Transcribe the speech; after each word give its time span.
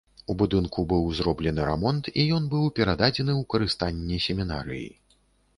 У 0.33 0.35
будынку 0.41 0.85
быў 0.93 1.03
зроблены 1.19 1.67
рамонт, 1.69 2.09
і 2.19 2.25
ён 2.37 2.49
быў 2.53 2.65
перададзены 2.79 3.33
ў 3.41 3.43
карыстанне 3.55 4.17
семінарыі. 4.29 4.91